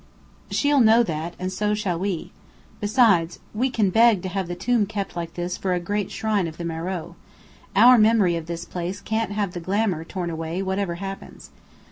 [0.49, 2.31] She'll know that, and so shall we.
[2.79, 6.47] Besides, we can beg to have the tomb kept like this for the great shrine
[6.47, 7.13] of Meröe.
[7.75, 11.51] Our memory of this place can't have the glamour torn away whatever happens.